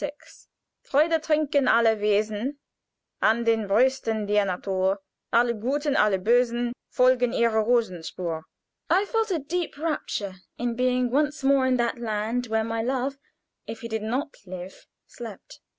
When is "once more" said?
11.11-11.67